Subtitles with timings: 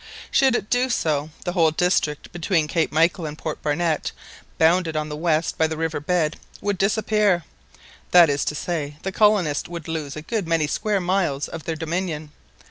[0.31, 4.11] Should it do so, the whole district between Cape Michael and Port Barnett,
[4.57, 9.69] bounded on the west by the river bed, would disappear—that is to say, the colonists
[9.69, 12.31] would lose a good many square miles of their domain.